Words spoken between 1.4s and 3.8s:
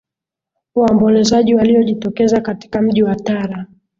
waliojitokeza katika mji wa tara